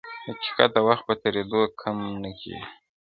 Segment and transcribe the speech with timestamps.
[0.25, 2.63] حقيقت د وخت په تېرېدو کم نه کيږي,